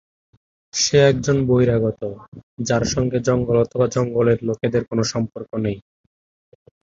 সে 0.73 0.97
একজন 1.09 1.37
বহিরাগত, 1.47 2.01
যার 2.59 2.83
সাথে 2.91 3.17
জঙ্গল 3.27 3.57
অথবা 3.61 3.85
জঙ্গলের 3.95 4.39
লোকদের 4.47 4.83
কোন 4.89 4.99
সম্পর্ক 5.13 5.49
নেই। 5.65 5.77